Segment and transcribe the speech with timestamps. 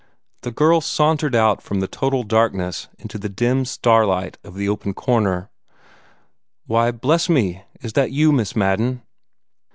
[0.41, 4.95] The girl sauntered out from the total darkness into the dim starlight of the open
[4.95, 5.51] corner.
[6.65, 9.03] "Why, bless me, is that you, Miss Madden?"